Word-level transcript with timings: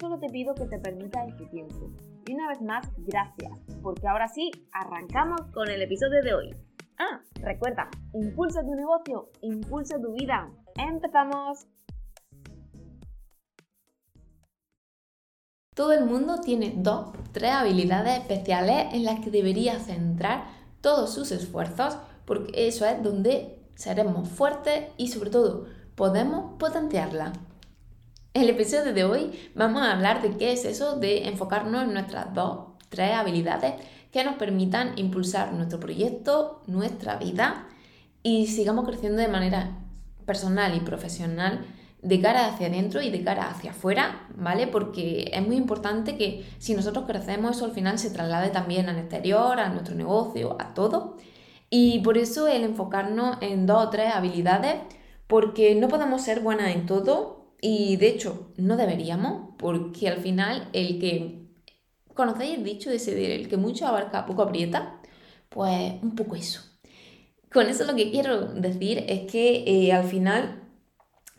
solo 0.00 0.18
te 0.18 0.28
pido 0.28 0.54
que 0.54 0.66
te 0.66 0.78
permitas 0.78 1.28
este 1.28 1.46
tiempo. 1.46 1.90
Y 2.26 2.32
una 2.32 2.48
vez 2.48 2.62
más, 2.62 2.88
gracias, 2.96 3.52
porque 3.82 4.08
ahora 4.08 4.28
sí, 4.28 4.50
arrancamos 4.72 5.42
con 5.52 5.68
el 5.68 5.82
episodio 5.82 6.22
de 6.22 6.34
hoy. 6.34 6.56
Ah, 6.98 7.20
recuerda, 7.34 7.88
impulsa 8.14 8.62
tu 8.62 8.74
negocio, 8.74 9.30
impulsa 9.42 10.00
tu 10.00 10.12
vida. 10.14 10.50
¡Empezamos! 10.76 11.66
Todo 15.74 15.92
el 15.92 16.04
mundo 16.04 16.40
tiene 16.40 16.74
dos, 16.76 17.12
tres 17.32 17.52
habilidades 17.52 18.18
especiales 18.18 18.92
en 18.92 19.04
las 19.04 19.20
que 19.20 19.30
debería 19.30 19.78
centrar 19.78 20.44
todos 20.80 21.14
sus 21.14 21.30
esfuerzos, 21.30 21.98
porque 22.24 22.68
eso 22.68 22.86
es 22.86 23.02
donde 23.02 23.58
seremos 23.74 24.28
fuertes 24.28 24.88
y 24.96 25.08
sobre 25.08 25.30
todo 25.30 25.66
podemos 25.94 26.58
potenciarla. 26.58 27.32
El 28.32 28.48
episodio 28.48 28.94
de 28.94 29.02
hoy 29.02 29.32
vamos 29.56 29.82
a 29.82 29.90
hablar 29.90 30.22
de 30.22 30.36
qué 30.36 30.52
es 30.52 30.64
eso 30.64 30.94
de 30.94 31.26
enfocarnos 31.26 31.82
en 31.82 31.92
nuestras 31.92 32.32
dos, 32.32 32.68
tres 32.88 33.12
habilidades 33.12 33.74
que 34.12 34.22
nos 34.22 34.36
permitan 34.36 34.92
impulsar 34.96 35.52
nuestro 35.52 35.80
proyecto, 35.80 36.62
nuestra 36.68 37.16
vida 37.16 37.66
y 38.22 38.46
sigamos 38.46 38.86
creciendo 38.86 39.20
de 39.20 39.26
manera 39.26 39.78
personal 40.26 40.76
y 40.76 40.80
profesional 40.80 41.66
de 42.02 42.20
cara 42.20 42.46
hacia 42.46 42.68
adentro 42.68 43.02
y 43.02 43.10
de 43.10 43.24
cara 43.24 43.50
hacia 43.50 43.72
afuera, 43.72 44.28
¿vale? 44.36 44.68
Porque 44.68 45.32
es 45.34 45.44
muy 45.44 45.56
importante 45.56 46.16
que 46.16 46.46
si 46.58 46.74
nosotros 46.74 47.06
crecemos, 47.08 47.56
eso 47.56 47.64
al 47.64 47.72
final 47.72 47.98
se 47.98 48.10
traslade 48.10 48.50
también 48.50 48.88
al 48.88 48.98
exterior, 48.98 49.58
a 49.58 49.70
nuestro 49.70 49.96
negocio, 49.96 50.56
a 50.60 50.72
todo. 50.72 51.16
Y 51.68 51.98
por 51.98 52.16
eso 52.16 52.46
el 52.46 52.62
enfocarnos 52.62 53.38
en 53.40 53.66
dos 53.66 53.86
o 53.86 53.90
tres 53.90 54.14
habilidades, 54.14 54.76
porque 55.26 55.74
no 55.74 55.88
podemos 55.88 56.22
ser 56.22 56.40
buenas 56.40 56.76
en 56.76 56.86
todo 56.86 57.39
y 57.60 57.96
de 57.96 58.08
hecho 58.08 58.52
no 58.56 58.76
deberíamos, 58.76 59.54
porque 59.58 60.08
al 60.08 60.18
final 60.18 60.68
el 60.72 60.98
que, 60.98 61.46
¿conocéis 62.14 62.58
el 62.58 62.64
dicho 62.64 62.90
de 62.90 62.96
ese 62.96 63.34
el 63.34 63.48
que 63.48 63.56
mucho 63.56 63.86
abarca, 63.86 64.26
poco 64.26 64.42
aprieta? 64.42 65.00
Pues 65.48 65.94
un 66.02 66.14
poco 66.14 66.36
eso. 66.36 66.62
Con 67.52 67.66
eso 67.66 67.84
lo 67.84 67.96
que 67.96 68.10
quiero 68.10 68.46
decir 68.54 69.04
es 69.08 69.30
que 69.30 69.64
eh, 69.66 69.92
al 69.92 70.04
final, 70.04 70.62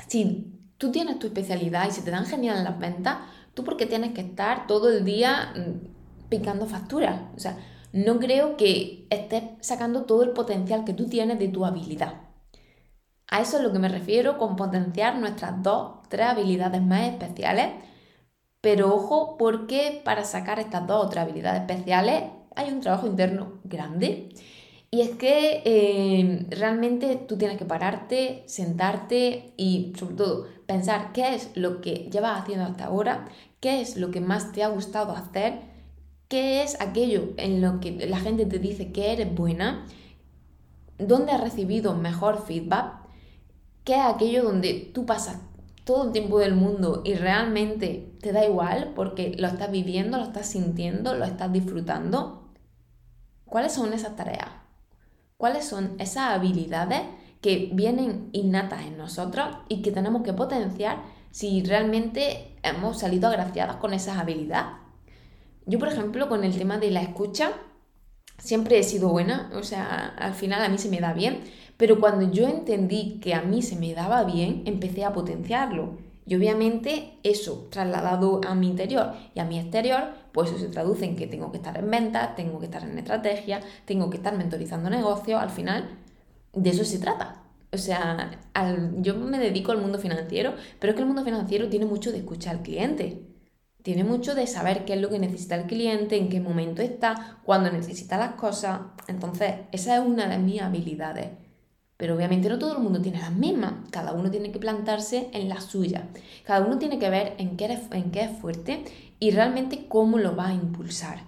si 0.08 0.52
tú 0.77 0.92
tienes 0.92 1.19
tu 1.19 1.27
especialidad 1.27 1.88
y 1.88 1.92
se 1.92 2.02
te 2.02 2.11
dan 2.11 2.25
genial 2.25 2.64
las 2.64 2.77
ventas, 2.77 3.19
tú 3.53 3.64
porque 3.64 3.86
tienes 3.86 4.14
que 4.14 4.22
estar 4.22 4.67
todo 4.67 4.89
el 4.89 5.05
día 5.05 5.53
mm, 5.55 6.27
picando 6.30 6.66
facturas. 6.66 7.22
O 7.36 7.39
sea, 7.39 7.58
no 7.94 8.19
creo 8.19 8.58
que 8.58 9.08
estés 9.09 9.44
sacando 9.61 10.03
todo 10.03 10.23
el 10.23 10.31
potencial 10.31 10.83
que 10.86 10.94
tú 10.94 11.08
tienes 11.08 11.39
de 11.39 11.47
tu 11.47 11.66
habilidad. 11.66 12.31
A 13.32 13.42
eso 13.42 13.58
es 13.58 13.64
lo 13.64 13.72
que 13.74 13.80
me 13.80 13.90
refiero 13.90 14.38
con 14.38 14.56
potenciar 14.56 15.18
nuestras 15.18 15.64
dos, 15.64 15.94
tres 16.10 16.28
habilidades 16.28 16.82
más 16.82 17.08
especiales. 17.08 17.70
Pero 18.62 18.94
ojo, 18.94 19.38
porque 19.38 20.02
para 20.06 20.23
sacar 20.23 20.60
estas 20.60 20.86
dos 20.86 21.06
o 21.06 21.10
tres 21.10 21.23
habilidades 21.23 21.62
especiales 21.62 22.26
hay 22.56 22.72
un 22.72 22.82
trabajo 22.82 23.08
interno 23.08 23.60
grande. 23.64 24.30
Y 24.92 25.02
es 25.02 25.12
que 25.12 25.64
eh, 25.64 26.46
realmente 26.50 27.16
tú 27.16 27.38
tienes 27.38 27.58
que 27.58 27.66
pararte, 27.66 28.44
sentarte 28.48 29.54
y 29.55 29.94
sobre 29.98 30.16
todo 30.16 30.48
pensar 30.66 31.14
qué 31.14 31.34
es 31.34 31.52
lo 31.55 31.80
que 31.80 32.10
llevas 32.11 32.42
haciendo 32.42 32.66
hasta 32.66 32.86
ahora, 32.86 33.30
qué 33.61 33.80
es 33.80 33.95
lo 33.95 34.11
que 34.11 34.20
más 34.20 34.52
te 34.52 34.64
ha 34.64 34.67
gustado 34.67 35.14
hacer, 35.16 35.61
qué 36.28 36.64
es 36.64 36.80
aquello 36.82 37.30
en 37.38 37.61
lo 37.61 37.80
que 37.80 38.05
la 38.08 38.20
gente 38.20 38.45
te 38.45 38.60
dice 38.60 38.92
que 38.92 39.14
eres 39.14 39.34
buena, 39.34 39.86
dónde 40.98 41.32
has 41.32 41.42
recibido 41.42 41.95
mejor 41.95 42.45
feedback, 42.45 43.01
qué 43.83 43.95
es 43.95 44.02
aquello 44.05 44.43
donde 44.43 44.92
tú 44.93 45.05
pasas 45.05 45.39
todo 45.83 46.05
el 46.05 46.11
tiempo 46.11 46.39
del 46.39 46.55
mundo 46.55 47.02
y 47.03 47.15
realmente 47.15 48.14
te 48.21 48.31
da 48.31 48.45
igual 48.45 48.93
porque 48.95 49.36
lo 49.37 49.47
estás 49.47 49.71
viviendo, 49.71 50.17
lo 50.17 50.23
estás 50.23 50.47
sintiendo, 50.47 51.15
lo 51.15 51.25
estás 51.25 51.52
disfrutando. 51.52 52.49
¿Cuáles 53.45 53.73
son 53.73 53.93
esas 53.93 54.15
tareas? 54.15 54.61
cuáles 55.42 55.65
son 55.65 55.95
esas 55.97 56.36
habilidades 56.36 57.02
que 57.42 57.71
vienen 57.73 58.30
innatas 58.31 58.86
en 58.86 58.95
nosotros 58.95 59.47
y 59.69 59.81
que 59.81 59.92
tenemos 59.92 60.21
que 60.21 60.33
potenciar 60.33 61.02
si 61.31 61.63
realmente 61.63 62.55
hemos 62.61 62.99
salido 62.99 63.27
agraciadas 63.27 63.77
con 63.77 63.95
esas 63.95 64.19
habilidades. 64.19 64.75
Yo, 65.65 65.80
por 65.80 65.87
ejemplo, 65.87 66.30
con 66.30 66.43
el 66.43 66.55
tema 66.55 66.77
de 66.77 66.92
la 66.92 67.02
escucha, 67.02 67.53
siempre 68.42 68.80
he 68.80 68.84
sido 68.84 69.10
buena, 69.10 69.50
o 69.56 69.64
sea, 69.64 70.14
al 70.18 70.34
final 70.34 70.62
a 70.64 70.70
mí 70.70 70.78
se 70.78 70.90
me 70.90 71.00
da 71.00 71.14
bien, 71.14 71.40
pero 71.78 72.00
cuando 72.00 72.32
yo 72.32 72.48
entendí 72.48 73.20
que 73.22 73.34
a 73.34 73.42
mí 73.42 73.62
se 73.62 73.76
me 73.76 73.94
daba 73.94 74.24
bien, 74.24 74.64
empecé 74.66 75.06
a 75.06 75.14
potenciarlo. 75.14 75.98
Y 76.26 76.36
obviamente 76.36 77.14
eso 77.24 77.68
trasladado 77.72 78.42
a 78.48 78.54
mi 78.56 78.68
interior 78.68 79.14
y 79.34 79.40
a 79.40 79.46
mi 79.46 79.60
exterior, 79.60 80.10
pues 80.32 80.50
eso 80.50 80.60
se 80.60 80.68
traduce 80.68 81.06
en 81.06 81.16
que 81.16 81.28
tengo 81.28 81.52
que 81.52 81.58
estar 81.58 81.78
en 81.78 81.90
ventas, 81.90 82.36
tengo 82.36 82.60
que 82.60 82.66
estar 82.66 82.84
en 82.84 82.98
estrategia, 82.98 83.62
tengo 83.86 84.10
que 84.10 84.18
estar 84.18 84.38
mentorizando 84.38 84.90
negocios, 84.90 85.42
al 85.42 85.50
final 85.50 85.90
de 86.54 86.70
eso 86.70 86.86
se 86.86 87.00
trata. 87.00 87.44
O 87.73 87.78
sea, 87.78 88.32
yo 88.98 89.16
me 89.16 89.40
dedico 89.40 89.72
al 89.72 89.82
mundo 89.82 89.98
financiero, 89.98 90.54
pero 90.80 90.92
es 90.92 90.96
que 90.96 91.02
el 91.02 91.08
mundo 91.08 91.23
financiero 91.23 91.70
tiene 91.70 91.86
mucho 91.86 92.12
de 92.12 92.20
escuchar 92.20 92.58
al 92.58 92.62
cliente. 92.62 93.22
Tiene 93.83 94.03
mucho 94.03 94.36
de 94.36 94.47
saber 94.47 94.86
qué 94.86 94.93
es 94.93 95.02
lo 95.02 95.09
que 95.09 95.19
necesita 95.19 95.55
el 95.55 95.65
cliente, 95.65 96.17
en 96.17 96.30
qué 96.30 96.39
momento 96.39 96.81
está, 96.81 97.39
cuándo 97.43 97.71
necesita 97.71 98.17
las 98.17 98.33
cosas. 98.33 98.81
Entonces, 99.08 99.55
esa 99.71 99.95
es 99.95 100.05
una 100.05 100.27
de 100.27 100.37
mis 100.37 100.61
habilidades. 100.61 101.30
Pero 101.97 102.15
obviamente 102.15 102.49
no 102.49 102.58
todo 102.58 102.77
el 102.77 102.83
mundo 102.83 103.02
tiene 103.02 103.19
las 103.19 103.31
mismas, 103.31 103.73
cada 103.92 104.14
uno 104.14 104.31
tiene 104.31 104.52
que 104.52 104.59
plantarse 104.59 105.30
en 105.33 105.49
la 105.49 105.61
suya, 105.61 106.09
cada 106.43 106.65
uno 106.65 106.80
tiene 106.80 106.97
que 106.97 107.11
ver 107.11 107.36
en 107.37 107.58
qué, 107.58 107.80
en 107.92 108.09
qué 108.09 108.21
es 108.23 108.31
fuerte 108.39 108.86
y 109.19 109.30
realmente 109.30 109.87
cómo 109.87 110.17
lo 110.17 110.36
va 110.36 110.48
a 110.48 110.53
impulsar. 110.53 111.19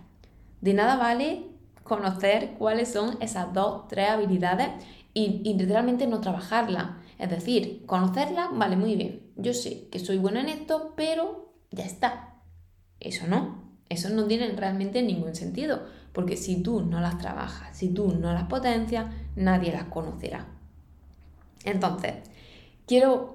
De 0.62 0.74
nada 0.74 0.96
vale 0.96 1.46
conocer 1.84 2.56
cuáles 2.58 2.92
son 2.92 3.18
esas 3.22 3.54
dos, 3.54 3.88
tres 3.88 4.10
habilidades 4.10 4.70
y, 5.14 5.42
y 5.44 5.64
realmente 5.64 6.08
no 6.08 6.22
trabajarlas. 6.22 6.92
Es 7.20 7.30
decir, 7.30 7.86
conocerlas 7.86 8.50
vale 8.54 8.76
muy 8.76 8.96
bien. 8.96 9.32
Yo 9.36 9.54
sé 9.54 9.88
que 9.90 10.00
soy 10.00 10.18
buena 10.18 10.42
en 10.42 10.50
esto, 10.50 10.94
pero 10.96 11.54
ya 11.70 11.86
está. 11.86 12.33
Eso 13.04 13.28
no. 13.28 13.62
Eso 13.90 14.10
no 14.10 14.26
tiene 14.26 14.48
realmente 14.54 15.04
ningún 15.04 15.36
sentido, 15.36 15.84
porque 16.14 16.38
si 16.38 16.64
tú 16.64 16.82
no 16.82 17.00
las 17.00 17.20
trabajas, 17.20 17.78
si 17.78 17.90
tú 17.90 18.14
no 18.14 18.34
las 18.34 18.46
potencias, 18.46 19.06
nadie 19.36 19.72
las 19.72 19.84
conocerá. 19.86 20.48
Entonces, 21.64 22.14
quiero, 22.88 23.34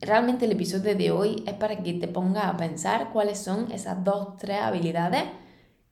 realmente 0.00 0.46
el 0.46 0.52
episodio 0.52 0.96
de 0.96 1.10
hoy 1.10 1.42
es 1.46 1.54
para 1.54 1.82
que 1.82 1.92
te 1.94 2.08
pongas 2.08 2.46
a 2.46 2.56
pensar 2.56 3.10
cuáles 3.12 3.38
son 3.38 3.70
esas 3.72 4.02
dos, 4.02 4.36
tres 4.38 4.60
habilidades 4.60 5.24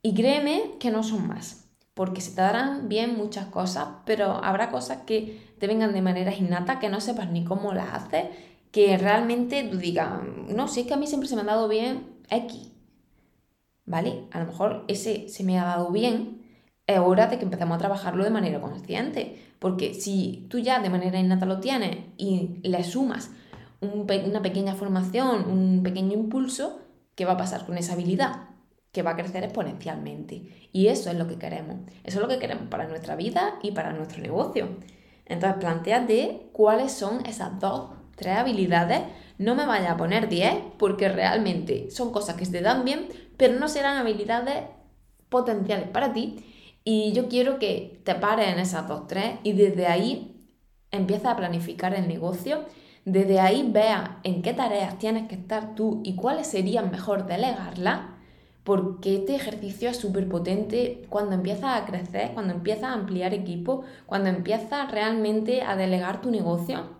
y 0.01 0.13
créeme 0.13 0.75
que 0.79 0.89
no 0.89 1.03
son 1.03 1.27
más, 1.27 1.65
porque 1.93 2.21
se 2.21 2.31
te 2.31 2.41
darán 2.41 2.89
bien 2.89 3.17
muchas 3.17 3.47
cosas, 3.47 3.87
pero 4.05 4.43
habrá 4.43 4.69
cosas 4.69 4.99
que 5.05 5.55
te 5.59 5.67
vengan 5.67 5.93
de 5.93 6.01
manera 6.01 6.33
innata, 6.33 6.79
que 6.79 6.89
no 6.89 7.01
sepas 7.01 7.29
ni 7.29 7.43
cómo 7.43 7.73
las 7.73 7.93
haces, 7.93 8.25
que 8.71 8.97
realmente 8.97 9.63
tú 9.63 9.77
digas, 9.77 10.09
no, 10.47 10.67
si 10.67 10.81
es 10.81 10.87
que 10.87 10.93
a 10.93 10.97
mí 10.97 11.07
siempre 11.07 11.27
se 11.27 11.35
me 11.35 11.41
ha 11.41 11.45
dado 11.45 11.67
bien 11.67 12.17
X, 12.29 12.71
¿vale? 13.87 14.25
A 14.31 14.39
lo 14.39 14.45
mejor 14.45 14.85
ese 14.87 15.27
se 15.29 15.43
me 15.43 15.57
ha 15.57 15.65
dado 15.65 15.89
bien, 15.89 16.43
es 16.85 16.99
hora 16.99 17.27
de 17.27 17.37
que 17.37 17.43
empecemos 17.43 17.75
a 17.75 17.79
trabajarlo 17.79 18.23
de 18.23 18.29
manera 18.29 18.61
consciente. 18.61 19.41
Porque 19.59 19.93
si 19.95 20.45
tú 20.49 20.59
ya 20.59 20.79
de 20.79 20.89
manera 20.89 21.19
innata 21.19 21.45
lo 21.45 21.59
tienes 21.59 21.97
y 22.17 22.59
le 22.61 22.83
sumas 22.83 23.31
una 23.81 24.41
pequeña 24.41 24.75
formación, 24.75 25.49
un 25.49 25.83
pequeño 25.83 26.13
impulso, 26.13 26.79
¿qué 27.15 27.25
va 27.25 27.33
a 27.33 27.37
pasar 27.37 27.65
con 27.65 27.77
esa 27.77 27.93
habilidad? 27.93 28.49
Que 28.91 29.01
va 29.01 29.11
a 29.11 29.15
crecer 29.15 29.43
exponencialmente. 29.43 30.69
Y 30.71 30.87
eso 30.87 31.09
es 31.09 31.17
lo 31.17 31.27
que 31.27 31.37
queremos. 31.37 31.77
Eso 32.03 32.17
es 32.17 32.21
lo 32.21 32.27
que 32.27 32.39
queremos 32.39 32.67
para 32.69 32.87
nuestra 32.87 33.15
vida 33.15 33.59
y 33.61 33.71
para 33.71 33.93
nuestro 33.93 34.21
negocio. 34.21 34.69
Entonces, 35.25 35.59
planteate 35.59 36.49
cuáles 36.53 36.93
son 36.93 37.25
esas 37.25 37.59
dos, 37.59 37.91
tres 38.15 38.37
habilidades. 38.37 39.01
No 39.37 39.55
me 39.55 39.65
vaya 39.65 39.91
a 39.91 39.97
poner 39.97 40.29
10 40.29 40.55
porque 40.79 41.09
realmente 41.09 41.91
son 41.91 42.11
cosas 42.11 42.35
que 42.37 42.45
se 42.45 42.53
te 42.53 42.61
dan 42.61 42.85
bien, 42.85 43.07
pero 43.37 43.59
no 43.59 43.67
serán 43.67 43.97
habilidades 43.97 44.63
potenciales 45.29 45.87
para 45.89 46.13
ti. 46.13 46.43
Y 46.83 47.13
yo 47.13 47.27
quiero 47.27 47.59
que 47.59 48.01
te 48.03 48.15
pares 48.15 48.49
en 48.49 48.59
esas 48.59 48.87
dos, 48.87 49.07
tres 49.07 49.35
y 49.43 49.53
desde 49.53 49.87
ahí 49.87 50.49
empieza 50.91 51.31
a 51.31 51.35
planificar 51.35 51.93
el 51.93 52.07
negocio. 52.07 52.65
Desde 53.05 53.39
ahí 53.39 53.69
veas 53.71 54.09
en 54.23 54.41
qué 54.41 54.53
tareas 54.53 54.97
tienes 54.97 55.27
que 55.27 55.35
estar 55.35 55.75
tú 55.75 56.01
y 56.03 56.15
cuáles 56.15 56.47
serían 56.47 56.91
mejor 56.91 57.25
delegarlas, 57.25 58.01
porque 58.63 59.15
este 59.15 59.35
ejercicio 59.35 59.89
es 59.89 59.97
súper 59.97 60.27
potente 60.27 61.05
cuando 61.09 61.33
empiezas 61.35 61.81
a 61.81 61.85
crecer, 61.85 62.31
cuando 62.33 62.53
empiezas 62.53 62.85
a 62.85 62.93
ampliar 62.93 63.33
equipo, 63.33 63.83
cuando 64.05 64.29
empiezas 64.29 64.91
realmente 64.91 65.61
a 65.61 65.77
delegar 65.77 66.19
tu 66.21 66.31
negocio 66.31 66.96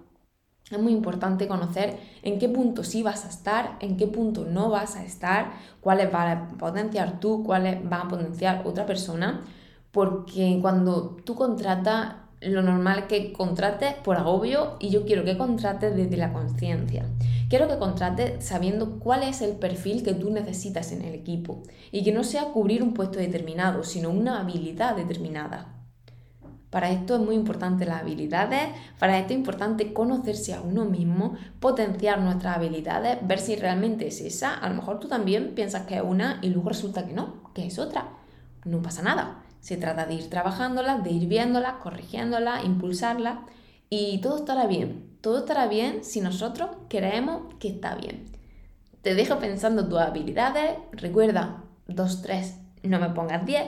es 0.69 0.79
muy 0.79 0.91
importante 0.91 1.47
conocer 1.47 1.97
en 2.23 2.39
qué 2.39 2.49
punto 2.49 2.83
sí 2.83 3.01
vas 3.01 3.25
a 3.25 3.29
estar, 3.29 3.77
en 3.79 3.95
qué 3.95 4.07
punto 4.07 4.45
no 4.45 4.69
vas 4.69 4.95
a 4.95 5.05
estar, 5.05 5.53
cuáles 5.79 6.11
vas 6.11 6.37
a 6.37 6.47
potenciar 6.57 7.19
tú, 7.19 7.43
cuáles 7.43 7.87
van 7.89 8.01
a 8.01 8.07
potenciar 8.09 8.63
otra 8.65 8.85
persona, 8.85 9.41
porque 9.91 10.59
cuando 10.61 11.17
tú 11.23 11.35
contratas, 11.35 12.15
lo 12.41 12.61
normal 12.61 12.99
es 12.99 13.05
que 13.05 13.33
contrates 13.33 13.95
por 13.95 14.17
agobio 14.17 14.75
y 14.79 14.89
yo 14.89 15.05
quiero 15.05 15.23
que 15.23 15.37
contrates 15.37 15.95
desde 15.95 16.17
la 16.17 16.33
conciencia. 16.33 17.05
Quiero 17.49 17.69
que 17.69 17.77
contrates 17.77 18.45
sabiendo 18.45 18.99
cuál 18.99 19.23
es 19.23 19.41
el 19.41 19.55
perfil 19.55 20.03
que 20.03 20.13
tú 20.13 20.29
necesitas 20.29 20.91
en 20.91 21.01
el 21.01 21.15
equipo 21.15 21.63
y 21.93 22.03
que 22.03 22.11
no 22.11 22.25
sea 22.25 22.51
cubrir 22.51 22.83
un 22.83 22.93
puesto 22.93 23.19
determinado, 23.19 23.83
sino 23.83 24.09
una 24.09 24.41
habilidad 24.41 24.97
determinada. 24.97 25.76
Para 26.69 26.91
esto 26.91 27.15
es 27.15 27.21
muy 27.21 27.35
importante 27.35 27.85
las 27.85 28.01
habilidades, 28.01 28.69
para 28.99 29.17
esto 29.17 29.31
es 29.31 29.39
importante 29.39 29.93
conocerse 29.93 30.53
a 30.53 30.61
uno 30.61 30.83
mismo, 30.83 31.35
potenciar 31.61 32.19
nuestras 32.19 32.57
habilidades, 32.57 33.19
ver 33.25 33.39
si 33.39 33.55
realmente 33.55 34.07
es 34.07 34.19
esa. 34.19 34.53
A 34.53 34.67
lo 34.67 34.75
mejor 34.75 34.99
tú 34.99 35.07
también 35.07 35.55
piensas 35.55 35.85
que 35.85 35.95
es 35.95 36.01
una 36.01 36.39
y 36.41 36.49
luego 36.49 36.69
resulta 36.69 37.05
que 37.05 37.13
no, 37.13 37.51
que 37.53 37.65
es 37.65 37.79
otra. 37.79 38.09
No 38.65 38.81
pasa 38.81 39.01
nada. 39.01 39.43
Se 39.61 39.77
trata 39.77 40.05
de 40.05 40.15
ir 40.15 40.29
trabajándolas, 40.29 41.03
de 41.03 41.11
ir 41.11 41.27
viéndolas, 41.27 41.75
corrigiéndolas, 41.75 42.65
impulsarlas 42.65 43.39
y 43.89 44.19
todo 44.19 44.37
estará 44.37 44.67
bien. 44.67 45.17
Todo 45.21 45.39
estará 45.39 45.67
bien 45.67 46.03
si 46.03 46.19
nosotros 46.19 46.69
creemos 46.89 47.53
que 47.59 47.69
está 47.69 47.95
bien. 47.95 48.25
Te 49.01 49.15
dejo 49.15 49.39
pensando 49.39 49.87
tus 49.87 49.99
habilidades, 49.99 50.77
recuerda 50.91 51.63
2, 51.87 52.21
3, 52.21 52.59
no 52.83 52.99
me 52.99 53.09
pongas 53.11 53.45
10 53.45 53.67